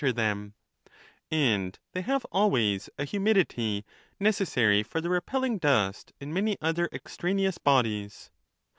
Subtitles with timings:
[0.03, 0.53] 311 them;
[1.29, 3.85] and they have always a humidity
[4.19, 8.31] necessary for the repelling dust and many other extraneous bodies.